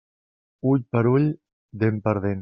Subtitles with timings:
[0.71, 1.27] Ull per ull,
[1.85, 2.39] dent per dent.